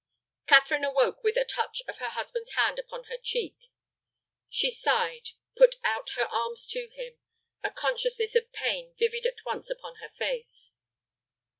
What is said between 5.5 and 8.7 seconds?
put out her arms to him, a consciousness of